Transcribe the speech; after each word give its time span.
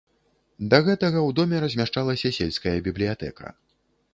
Да 0.71 0.77
гэтага 0.87 1.19
ў 1.19 1.29
доме 1.39 1.57
размяшчалася 1.65 2.33
сельская 2.39 2.77
бібліятэка. 2.89 3.53